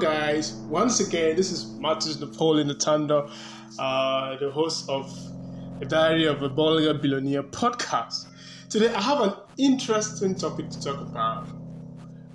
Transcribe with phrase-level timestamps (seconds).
[0.00, 0.52] Guys.
[0.68, 3.30] Once again, this is Martin Napoleon Natanda,
[3.78, 5.10] uh, the host of
[5.78, 8.26] the Diary of a Bolga Billionaire podcast.
[8.68, 11.48] Today, I have an interesting topic to talk about.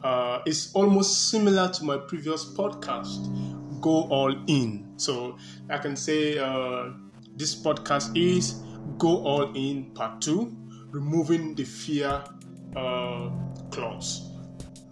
[0.04, 3.29] Uh, it's almost similar to my previous podcast,
[3.80, 4.93] Go All In.
[4.98, 5.38] So,
[5.70, 6.89] I can say uh,
[7.36, 8.64] this podcast is
[8.98, 10.57] Go All In Part 2
[10.89, 12.23] Removing the Fear
[12.75, 13.30] uh,
[13.70, 14.32] Clause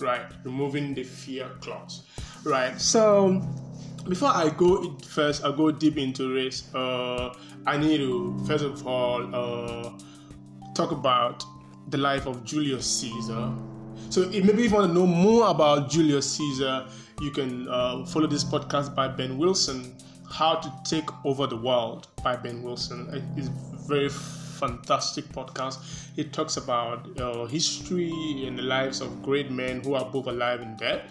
[0.02, 0.32] right?
[0.44, 2.04] Removing the fear clause,
[2.44, 2.80] right?
[2.80, 3.42] So
[4.08, 6.74] before I go first, I go deep into this.
[6.74, 7.34] Uh,
[7.66, 9.92] I need to first of all uh,
[10.74, 11.44] talk about
[11.90, 13.52] the life of Julius Caesar.
[14.10, 16.88] So if, maybe if you want to know more about Julius Caesar,
[17.22, 19.96] you can uh, follow this podcast by Ben Wilson,
[20.32, 23.08] "How to Take Over the World" by Ben Wilson.
[23.36, 23.50] It's
[23.88, 25.80] very fantastic podcast.
[26.18, 30.62] It talks about uh, history and the lives of great men who are both alive
[30.62, 31.04] and dead.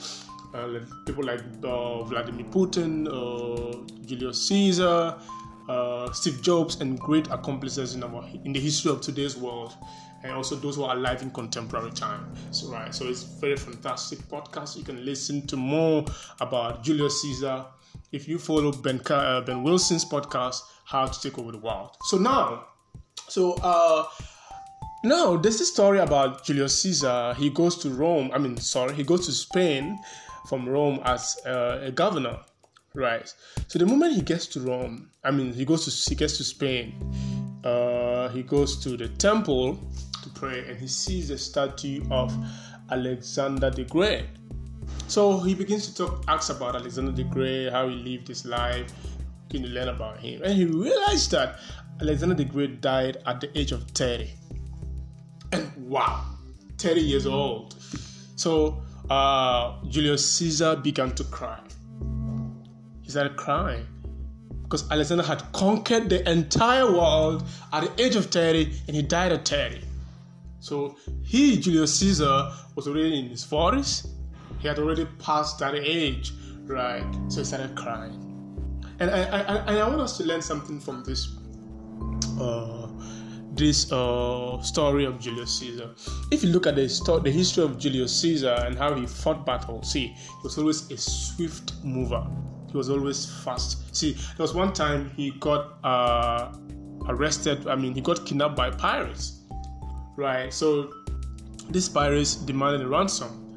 [0.55, 5.15] Uh, people like uh, Vladimir Putin, uh, Julius Caesar,
[5.69, 9.75] uh, Steve Jobs, and great accomplices in, our, in the history of today's world
[10.23, 12.33] and also those who are alive in contemporary time.
[12.51, 14.77] So right, so it's very fantastic podcast.
[14.77, 16.05] You can listen to more
[16.41, 17.67] about Julius Caesar
[18.11, 21.97] if you follow Ben uh, Ben Wilson's podcast, How to Take Over the World.
[22.05, 22.65] So now
[23.29, 23.55] so
[25.05, 27.35] now there's a story about Julius Caesar.
[27.35, 28.31] He goes to Rome.
[28.33, 29.99] I mean, sorry, he goes to Spain
[30.49, 32.39] from Rome as uh, a governor,
[32.95, 33.33] right?
[33.69, 36.45] So the moment he gets to Rome, I mean, he goes to he gets to
[36.45, 36.95] Spain.
[37.65, 39.79] Uh, he goes to the temple
[40.23, 42.35] to pray, and he sees the statue of
[42.91, 44.25] Alexander the Great.
[45.07, 48.93] So he begins to talk, asks about Alexander the Great, how he lived his life,
[49.51, 51.59] can you learn about him, and he realized that
[52.01, 54.31] Alexander the Great died at the age of 30.
[55.53, 56.25] And wow,
[56.79, 57.75] 30 years old.
[58.37, 61.61] So uh, Julius Caesar began to cry.
[63.03, 63.87] He started crying
[64.63, 69.33] because Alexander had conquered the entire world at the age of 30 and he died
[69.33, 69.81] at 30.
[70.61, 74.09] So he, Julius Caesar, was already in his 40s.
[74.59, 76.33] He had already passed that age,
[76.65, 77.07] right?
[77.29, 78.25] So he started crying.
[79.01, 81.37] And I, I, I, want us to learn something from this
[82.41, 82.78] uh,
[83.59, 85.95] this uh, story of Julius Caesar.
[86.31, 89.45] If you look at the, sto- the history of Julius Caesar and how he fought
[89.45, 92.25] battles, see, he was always a swift mover.
[92.71, 93.95] He was always fast.
[93.95, 96.53] See, there was one time he got uh,
[97.09, 97.67] arrested.
[97.67, 99.41] I mean, he got kidnapped by pirates,
[100.17, 100.53] right?
[100.53, 100.93] So
[101.71, 103.55] these pirates demanded a ransom,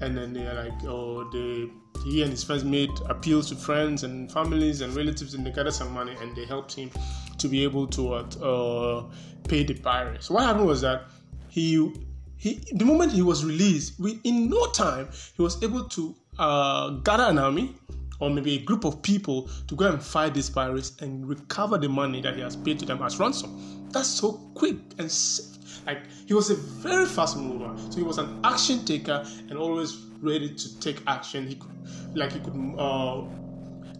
[0.00, 1.70] and then they're like, oh, they
[2.04, 5.74] he and his friends made appeals to friends and families and relatives and they gathered
[5.74, 6.90] some money and they helped him
[7.38, 9.04] to be able to uh,
[9.48, 10.30] pay the pirates.
[10.30, 11.04] What happened was that
[11.48, 11.92] he
[12.36, 16.90] he the moment he was released, we, in no time he was able to uh,
[16.90, 17.74] gather an army
[18.20, 21.88] or maybe a group of people to go and fight these pirates and recover the
[21.88, 23.88] money that he has paid to them as ransom.
[23.90, 25.84] That's so quick and safe.
[25.86, 30.05] Like he was a very fast mover, so he was an action taker and always
[30.20, 31.46] ready to take action.
[31.46, 31.70] He could,
[32.14, 33.22] like he could uh,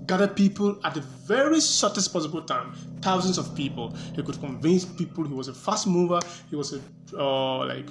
[0.07, 3.95] gather people at the very shortest possible time, thousands of people.
[4.15, 5.25] He could convince people.
[5.25, 6.21] He was a fast mover.
[6.51, 6.81] He was a
[7.19, 7.89] uh, like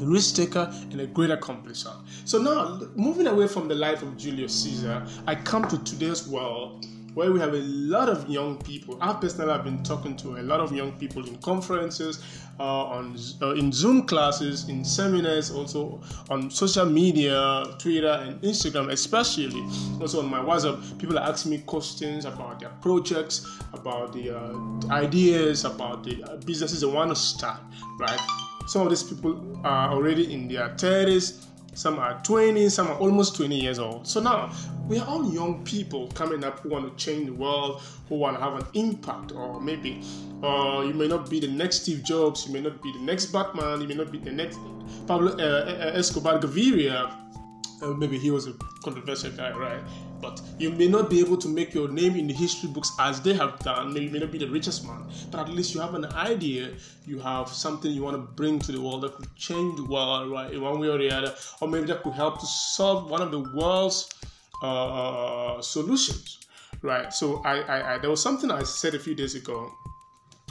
[0.00, 1.94] a risk taker and a great accomplisher.
[2.24, 6.86] So now, moving away from the life of Julius Caesar, I come to today's world
[7.14, 8.98] where we have a lot of young people.
[9.00, 12.22] I personally have been talking to a lot of young people in conferences,
[12.58, 18.90] uh, on uh, in Zoom classes, in seminars, also on social media, Twitter and Instagram,
[18.90, 19.62] especially.
[20.00, 24.92] Also on my WhatsApp, people are asking me questions about their projects, about the uh,
[24.92, 27.60] ideas, about the uh, businesses they want to start.
[27.98, 28.20] Right.
[28.66, 33.36] Some of these people are already in their 30s some are 20, some are almost
[33.36, 34.06] 20 years old.
[34.06, 34.52] So now
[34.88, 38.36] we are all young people coming up who want to change the world, who want
[38.36, 40.02] to have an impact, or maybe
[40.42, 43.26] uh, you may not be the next Steve Jobs, you may not be the next
[43.26, 44.58] Batman, you may not be the next
[45.06, 47.10] Pablo uh, uh Escobar Gaviria.
[47.84, 49.82] Uh, maybe he was a controversial guy, right?
[50.20, 53.20] But you may not be able to make your name in the history books as
[53.20, 53.92] they have done.
[53.92, 56.72] Maybe you may not be the richest man, but at least you have an idea.
[57.06, 60.30] You have something you want to bring to the world that could change the world,
[60.30, 63.20] right, in one way or the other, or maybe that could help to solve one
[63.20, 64.08] of the world's
[64.62, 66.38] uh, solutions,
[66.80, 67.12] right?
[67.12, 69.70] So I, I, I, there was something I said a few days ago.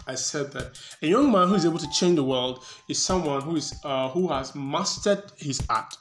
[0.06, 3.42] I said that a young man who is able to change the world is someone
[3.42, 5.96] who is uh, who has mastered his art,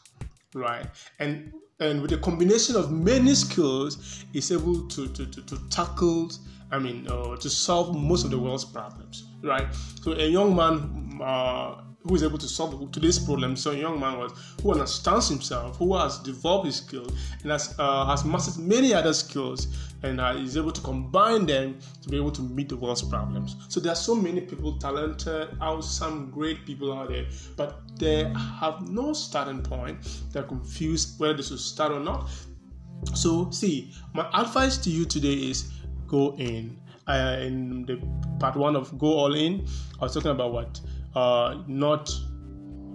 [0.54, 0.86] right?
[1.18, 6.30] And and with a combination of many skills is able to, to, to, to tackle
[6.70, 9.66] i mean uh, to solve most of the world's problems right
[10.00, 13.56] so a young man uh, who is able to solve today's problem.
[13.56, 14.32] So a young man was
[14.62, 17.12] who understands himself, who has developed his skills,
[17.42, 19.68] and has uh, has mastered many other skills,
[20.02, 23.56] and uh, is able to combine them to be able to meet the world's problems.
[23.68, 27.26] So there are so many people talented, out some great people out there,
[27.56, 28.24] but they
[28.60, 29.98] have no starting point.
[30.32, 32.28] They're confused whether they should start or not.
[33.14, 35.70] So see, my advice to you today is
[36.06, 36.78] go in.
[37.08, 38.00] Uh, in the
[38.38, 39.66] part one of go all in,
[40.00, 40.80] I was talking about what
[41.14, 42.10] uh, not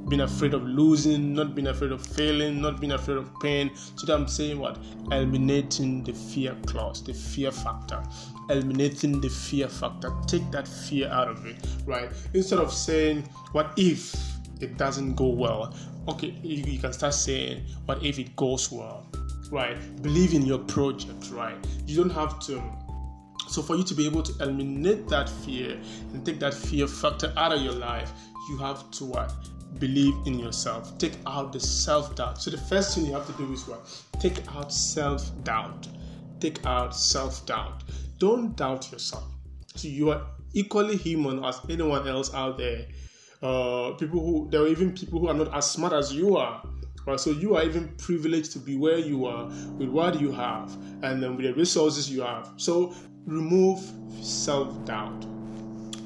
[0.08, 3.72] being afraid of losing, not being afraid of failing, not being afraid of pain.
[3.96, 4.78] So I'm saying what?
[5.12, 8.02] Eliminating the fear clause, the fear factor.
[8.50, 10.14] Eliminating the fear factor.
[10.26, 12.10] Take that fear out of it, right?
[12.34, 14.16] Instead of saying, what if
[14.62, 15.76] it doesn't go well?
[16.08, 19.06] Okay, you, you can start saying, what if it goes well?
[19.52, 19.78] Right?
[20.02, 21.58] Believe in your project, right?
[21.86, 22.64] You don't have to
[23.48, 25.80] so, for you to be able to eliminate that fear
[26.14, 28.12] and take that fear factor out of your life,
[28.50, 29.34] you have to what?
[29.80, 30.98] Believe in yourself.
[30.98, 32.42] Take out the self doubt.
[32.42, 33.90] So, the first thing you have to do is what?
[34.20, 35.88] Take out self doubt.
[36.40, 37.84] Take out self doubt.
[38.18, 39.26] Don't doubt yourself.
[39.76, 42.86] So, you are equally human as anyone else out there.
[43.42, 46.64] Uh, people who there are even people who are not as smart as you are.
[47.06, 47.20] Right?
[47.20, 49.46] So you are even privileged to be where you are
[49.78, 52.52] with what you have and then with the resources you have.
[52.58, 52.94] So
[53.28, 53.92] remove
[54.22, 55.26] self doubt.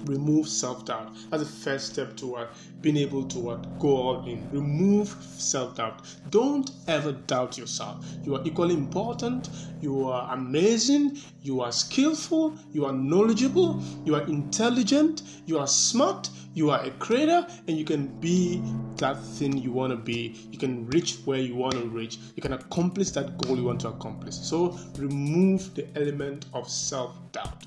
[0.06, 1.14] Remove self doubt.
[1.30, 2.48] That's the first step toward
[2.82, 4.50] being able to what go all in.
[4.52, 6.02] Remove self doubt.
[6.30, 8.06] Don't ever doubt yourself.
[8.24, 9.50] You are equally important.
[9.82, 11.18] You are amazing.
[11.44, 12.56] You are skillful.
[12.72, 13.82] You are knowledgeable.
[14.06, 15.24] You are intelligent.
[15.46, 16.30] You are smart.
[16.54, 18.62] You are a creator, and you can be
[18.98, 20.36] that thing you want to be.
[20.52, 22.20] You can reach where you want to reach.
[22.36, 24.36] You can accomplish that goal you want to accomplish.
[24.36, 27.64] So remove the element of self doubt.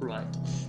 [0.00, 0.26] Right.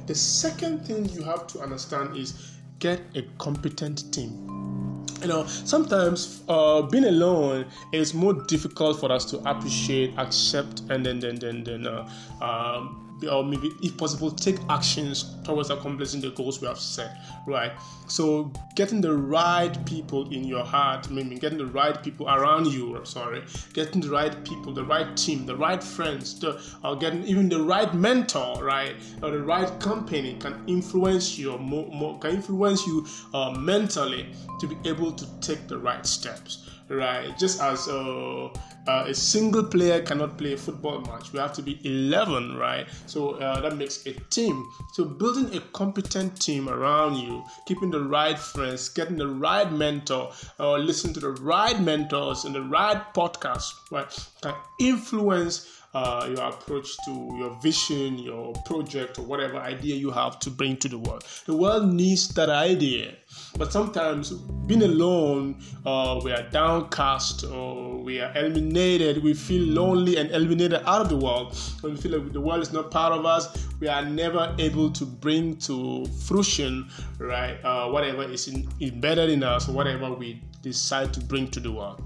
[0.08, 5.08] The second thing you have to understand is get a competent team.
[5.22, 11.06] You know, sometimes uh, being alone is more difficult for us to appreciate, accept, and
[11.06, 12.10] then then then then uh,
[12.42, 17.72] um, or maybe if possible take actions towards accomplishing the goals we have set right?
[18.08, 23.00] So getting the right people in your heart maybe getting the right people around you
[23.04, 27.50] sorry getting the right people the right team the right friends the, or getting even
[27.50, 32.86] the right mentor right or the right company can influence you more, more can influence
[32.86, 34.28] you uh, mentally
[34.60, 37.38] to be able to take the right steps right?
[37.38, 38.50] Just as uh,
[38.88, 42.88] uh, a single player cannot play a football match, we have to be 11, right?
[43.06, 44.66] So uh, that makes a team.
[44.94, 50.32] So building a competent team around you, keeping the right friends, getting the right mentor,
[50.60, 54.08] or listening to the right mentors and the right podcast, right,
[54.42, 60.40] can influence uh, your approach to your vision, your project, or whatever idea you have
[60.40, 61.24] to bring to the world.
[61.46, 63.14] The world needs that idea.
[63.58, 69.24] But sometimes being alone, uh, we are downcast or we are eliminated.
[69.24, 71.58] We feel lonely and eliminated out of the world.
[71.82, 74.90] When we feel like the world is not part of us, we are never able
[74.92, 77.58] to bring to fruition, right?
[77.64, 82.02] Uh, whatever is in, embedded in us, whatever we decide to bring to the world.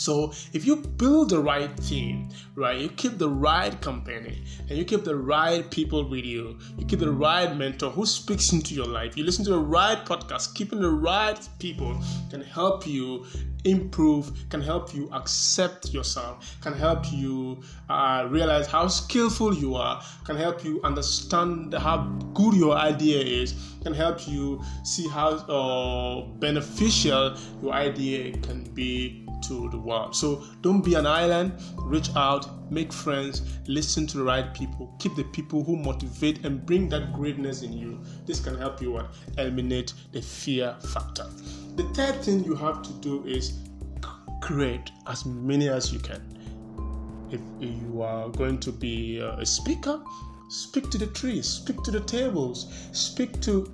[0.00, 4.84] So if you build the right team, right, you keep the right company and you
[4.86, 8.86] keep the right people with you, you keep the right mentor who speaks into your
[8.86, 12.00] life, you listen to the right podcast, keeping the right people
[12.30, 13.26] can help you
[13.64, 20.02] improve, can help you accept yourself, can help you uh, realize how skillful you are,
[20.24, 21.98] can help you understand how
[22.32, 29.26] good your idea is, can help you see how uh, beneficial your idea can be
[29.42, 30.14] to the world.
[30.14, 35.14] So don't be an island, reach out, make friends, listen to the right people, keep
[35.16, 38.00] the people who motivate and bring that greatness in you.
[38.26, 39.00] This can help you
[39.38, 41.26] eliminate the fear factor.
[41.76, 43.58] The third thing you have to do is
[44.40, 46.22] create as many as you can.
[47.30, 50.02] If you are going to be a speaker,
[50.48, 53.72] speak to the trees, speak to the tables, speak to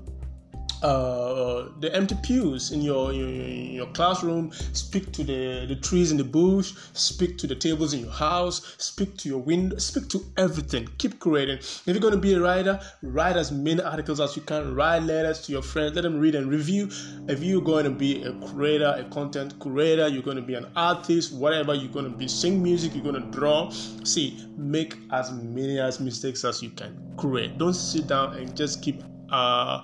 [0.87, 6.17] uh, the empty pews in your, your, your classroom, speak to the, the trees in
[6.17, 10.25] the bush, speak to the tables in your house, speak to your window, speak to
[10.37, 10.89] everything.
[10.99, 11.59] Keep creating.
[11.59, 15.03] If you're going to be a writer, write as many articles as you can, write
[15.03, 16.89] letters to your friends, let them read and review.
[17.29, 20.69] If you're going to be a creator, a content creator, you're going to be an
[20.77, 23.71] artist, whatever, you're going to be sing music, you're going to draw.
[24.05, 26.97] See, make as many as mistakes as you can.
[27.17, 27.59] Create.
[27.59, 29.03] Don't sit down and just keep
[29.33, 29.83] uh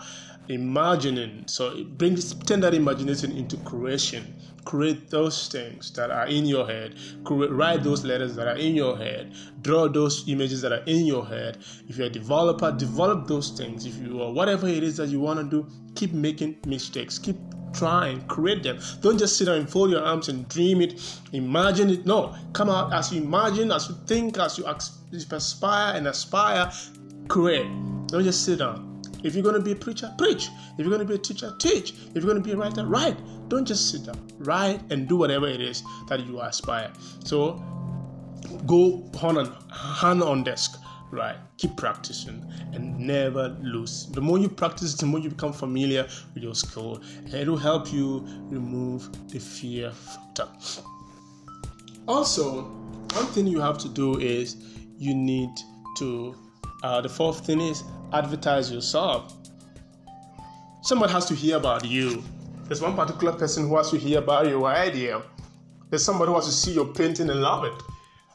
[0.52, 1.44] imagining.
[1.47, 4.35] So it brings turn that imagination into creation.
[4.64, 6.94] Create those things that are in your head.
[7.25, 9.35] Create, write those letters that are in your head.
[9.62, 11.59] Draw those images that are in your head.
[11.88, 13.87] If you're a developer, develop those things.
[13.87, 17.18] If you are whatever it is that you want to do, keep making mistakes.
[17.18, 17.37] Keep
[17.73, 18.78] try and create them.
[19.00, 21.00] Don't just sit down and fold your arms and dream it,
[21.32, 22.06] imagine it.
[22.06, 26.71] No, come out as you imagine, as you think, as you aspire and aspire,
[27.28, 27.66] create.
[28.09, 28.91] Don't just sit down.
[29.23, 30.49] If you're going to be a preacher, preach.
[30.76, 31.93] If you're going to be a teacher, teach.
[31.93, 33.17] If you're going to be a writer, write.
[33.49, 34.29] Don't just sit down.
[34.38, 36.93] Write and do whatever it is that you aspire.
[37.25, 37.62] So
[38.67, 40.79] go hand on, hand on desk
[41.12, 46.05] right keep practicing and never lose the more you practice the more you become familiar
[46.35, 50.49] with your skill and it will help you remove the fear factor
[52.09, 52.62] also
[53.12, 54.57] one thing you have to do is
[54.99, 55.50] you need
[55.99, 56.35] to
[56.82, 59.34] uh, the fourth thing is advertise yourself
[60.82, 62.22] someone has to hear about you
[62.64, 65.22] there's one particular person who has to hear about your idea
[65.90, 67.82] there's somebody who has to see your painting and love it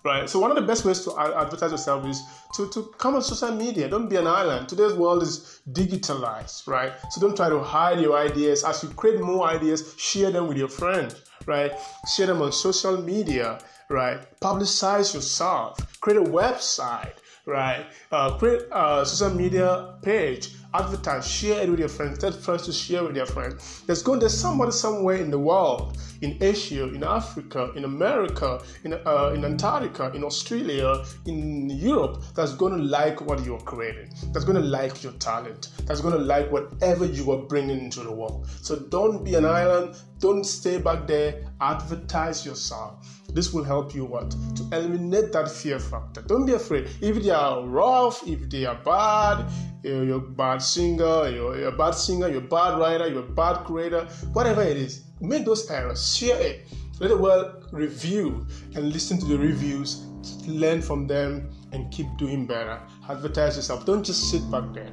[0.07, 0.29] right?
[0.29, 2.21] So one of the best ways to advertise yourself is
[2.55, 3.89] to, to come on social media.
[3.89, 4.69] Don't be an island.
[4.69, 6.93] Today's world is digitalized, right?
[7.11, 8.63] So don't try to hide your ideas.
[8.63, 11.73] As you create more ideas, share them with your friends, right?
[12.15, 14.19] Share them on social media, right?
[14.39, 15.77] Publicize yourself.
[15.99, 17.15] Create a website,
[17.47, 17.87] right?
[18.11, 22.73] Uh, create a social media page advertise, share it with your friends, tell friends to
[22.73, 23.83] share with their friends.
[23.85, 28.93] There's going there's somebody somewhere in the world, in Asia, in Africa, in America, in
[28.93, 34.09] uh, in Antarctica, in Australia, in Europe, that's going to like what you're creating.
[34.31, 35.69] That's going to like your talent.
[35.85, 38.47] That's going to like whatever you are bringing into the world.
[38.61, 39.95] So don't be an island.
[40.19, 41.45] Don't stay back there.
[41.61, 43.21] Advertise yourself.
[43.33, 44.31] This will help you what?
[44.31, 46.21] To eliminate that fear factor.
[46.21, 46.87] Don't be afraid.
[47.01, 49.45] If they are rough, if they are bad,
[49.83, 53.63] you're a bad singer, you're a bad singer, you're a bad writer, you're a bad
[53.65, 56.67] creator, whatever it is, make those errors, share it.
[56.99, 60.05] Let the world review and listen to the reviews,
[60.47, 62.81] learn from them, and keep doing better.
[63.07, 63.85] Advertise yourself.
[63.85, 64.91] Don't just sit back there,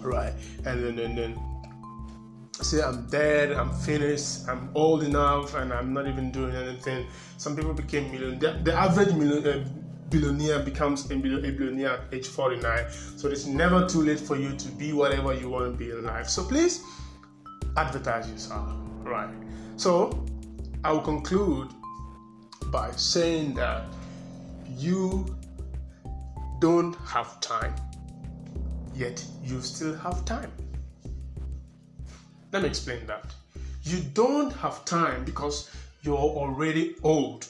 [0.00, 0.32] right?
[0.64, 1.40] And then, and then
[2.52, 7.06] say I'm dead, I'm finished, I'm old enough, and I'm not even doing anything.
[7.36, 8.40] Some people became millionaires.
[8.40, 9.68] The, the average million, uh,
[10.10, 12.90] billionaire becomes a billionaire at age 49.
[13.16, 16.04] So it's never too late for you to be whatever you want to be in
[16.04, 16.28] life.
[16.28, 16.82] So please
[17.76, 18.72] advertise yourself,
[19.04, 19.30] right?
[19.76, 20.26] So
[20.84, 21.68] I will conclude
[22.66, 23.84] by saying that
[24.76, 25.26] you
[26.60, 27.74] don't have time,
[28.94, 30.52] yet you still have time.
[32.52, 33.24] Let me explain that.
[33.84, 35.70] You don't have time because
[36.02, 37.46] you're already old.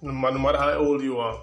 [0.00, 1.40] No matter how old you are,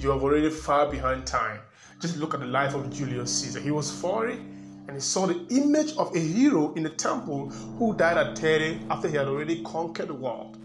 [0.00, 1.60] you have already far behind time.
[2.00, 3.60] Just look at the life of Julius Caesar.
[3.60, 7.48] He was 40 and he saw the image of a hero in the temple
[7.78, 10.58] who died at 30 after he had already conquered the world.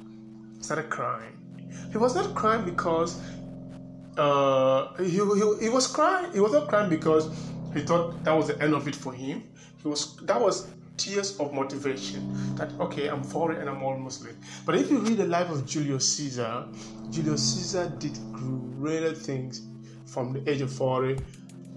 [0.58, 1.38] He started crying.
[1.92, 3.22] He was not crying because
[4.18, 6.32] uh, he, he, he was crying.
[6.34, 7.30] He was not crying because
[7.74, 9.44] he thought that was the end of it for him.
[9.82, 10.68] He was that was
[11.00, 12.22] tears of motivation
[12.56, 14.36] that okay i'm foreign and i'm almost late.
[14.66, 16.66] But if you read the life of julius caesar
[17.10, 19.62] julius caesar did greater things
[20.06, 21.18] from the age of 40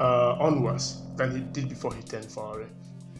[0.00, 2.66] uh, onwards than he did before he turned 40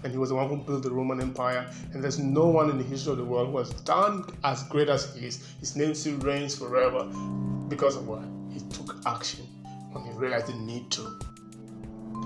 [0.05, 2.79] and he was the one who built the roman empire and there's no one in
[2.79, 5.55] the history of the world who has done as great as he is.
[5.61, 7.05] His name still reigns forever
[7.69, 9.47] because of what he took action
[9.93, 11.19] when he realized the need to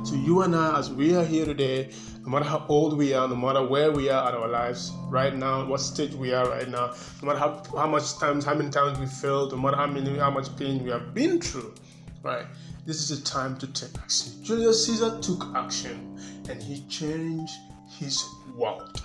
[0.06, 3.26] so you and I, as we are here today, no matter how old we are,
[3.26, 6.68] no matter where we are at our lives right now, what stage we are right
[6.68, 9.88] now, no matter how, how much times, how many times we failed, no matter how
[9.88, 11.74] many, how much pain we have been through,
[12.22, 12.46] right?
[12.84, 14.44] This is the time to take action.
[14.44, 17.54] Julius Caesar took action and he changed
[17.98, 19.02] his world.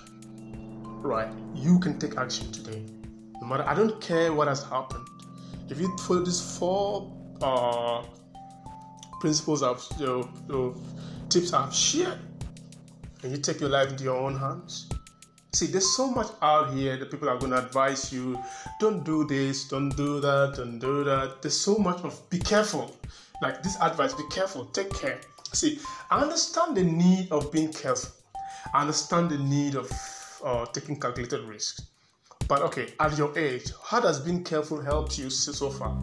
[1.02, 1.32] Right?
[1.52, 2.80] You can take action today.
[3.40, 5.04] No matter, I don't care what has happened.
[5.68, 8.04] If you follow these four uh,
[9.22, 9.62] principles
[10.48, 10.74] know,
[11.28, 12.18] tips I've shared,
[13.22, 14.88] and you take your life into your own hands.
[15.52, 18.36] See, there's so much out here that people are going to advise you
[18.80, 21.40] don't do this, don't do that, don't do that.
[21.40, 22.96] There's so much of be careful.
[23.40, 25.20] Like this advice, be careful, take care.
[25.52, 25.78] See,
[26.10, 28.10] I understand the need of being careful,
[28.74, 29.88] I understand the need of
[30.44, 31.82] uh, taking calculated risks.
[32.48, 35.96] But okay, at your age, how does being careful help you so far?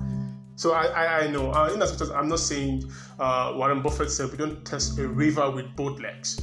[0.59, 3.81] So I, I, I know, uh, in as much as I'm not saying uh, Warren
[3.81, 6.37] Buffett said we don't test a river with both legs,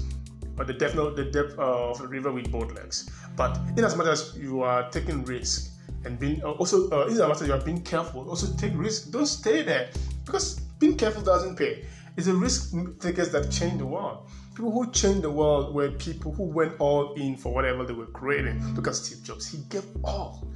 [0.56, 3.10] but the depth, the depth of a river with both legs.
[3.36, 5.70] But in as much as you are taking risk
[6.06, 8.72] and being uh, also uh, in as much as you are being careful, also take
[8.74, 9.10] risk.
[9.10, 9.90] Don't stay there
[10.24, 11.84] because being careful doesn't pay.
[12.16, 14.30] It's the risk takers that change the world.
[14.54, 18.06] People who change the world were people who went all in for whatever they were
[18.06, 18.64] creating.
[18.74, 19.46] Look at Steve Jobs.
[19.46, 20.48] He gave all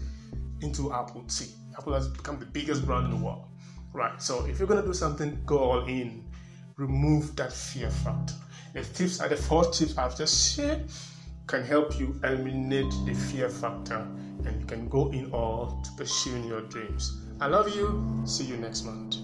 [0.63, 1.25] into Apple.
[1.27, 3.49] See, Apple has become the biggest brand in the world.
[3.93, 4.21] Right.
[4.23, 6.25] So if you're gonna do something, go all in.
[6.77, 8.35] Remove that fear factor.
[8.73, 10.85] The tips are the four tips I've just shared.
[11.47, 14.07] can help you eliminate the fear factor
[14.45, 17.21] and you can go in all to pursuing your dreams.
[17.41, 18.23] I love you.
[18.25, 19.17] See you next month.